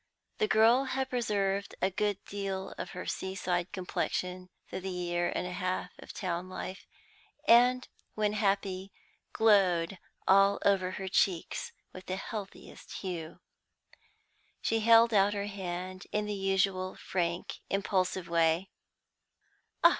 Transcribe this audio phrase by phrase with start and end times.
[0.39, 5.31] The girl had preserved a good deal of her sea side complexion through the year
[5.35, 6.87] and a half of town life,
[7.47, 8.91] and, when happy,
[9.31, 13.41] glowed all over her cheeks with the healthiest hue.
[14.59, 18.71] She held out her hand in the usual frank, impulsive way.